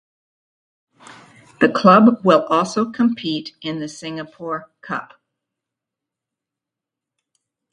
[1.59, 5.13] The club will also compete in the Singapore Cup.